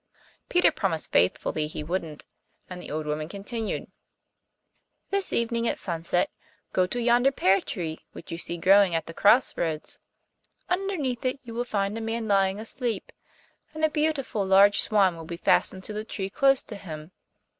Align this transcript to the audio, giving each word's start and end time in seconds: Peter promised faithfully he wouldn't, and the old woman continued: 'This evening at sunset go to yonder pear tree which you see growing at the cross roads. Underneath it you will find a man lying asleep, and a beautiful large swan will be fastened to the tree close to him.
Peter 0.49 0.71
promised 0.71 1.11
faithfully 1.11 1.67
he 1.67 1.83
wouldn't, 1.83 2.25
and 2.67 2.81
the 2.81 2.89
old 2.89 3.05
woman 3.05 3.29
continued: 3.29 3.85
'This 5.11 5.31
evening 5.31 5.67
at 5.67 5.77
sunset 5.77 6.31
go 6.73 6.87
to 6.87 6.99
yonder 6.99 7.31
pear 7.31 7.61
tree 7.61 7.99
which 8.11 8.31
you 8.31 8.37
see 8.39 8.57
growing 8.57 8.95
at 8.95 9.05
the 9.05 9.13
cross 9.13 9.55
roads. 9.55 9.99
Underneath 10.69 11.23
it 11.23 11.39
you 11.43 11.53
will 11.53 11.63
find 11.65 11.95
a 11.95 12.01
man 12.01 12.27
lying 12.27 12.59
asleep, 12.59 13.11
and 13.75 13.85
a 13.85 13.91
beautiful 13.91 14.43
large 14.43 14.81
swan 14.81 15.15
will 15.15 15.25
be 15.25 15.37
fastened 15.37 15.83
to 15.83 15.93
the 15.93 16.03
tree 16.03 16.31
close 16.31 16.63
to 16.63 16.77
him. 16.77 17.11